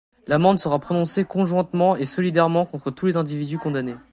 [0.25, 3.97] L'amende sera prononcée conjointement et solidairement contre tous les individus condamnés.